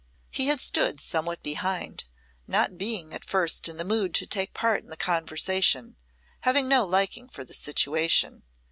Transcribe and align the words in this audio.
He 0.31 0.47
had 0.47 0.59
stood 0.59 0.99
somewhat 0.99 1.43
behind, 1.43 2.05
not 2.47 2.75
being 2.75 3.13
at 3.13 3.23
first 3.23 3.69
in 3.69 3.77
the 3.77 3.83
mood 3.85 4.15
to 4.15 4.25
take 4.25 4.51
part 4.51 4.81
in 4.81 4.89
the 4.89 4.97
conversation, 4.97 5.95
having 6.39 6.67
no 6.67 6.87
liking 6.87 7.29
for 7.29 7.45
the 7.45 7.53
situation. 7.53 8.41